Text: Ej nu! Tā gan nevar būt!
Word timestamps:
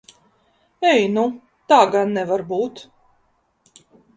Ej 0.91 1.03
nu! 1.17 1.25
Tā 1.73 1.79
gan 1.97 2.17
nevar 2.19 2.45
būt! 2.53 2.85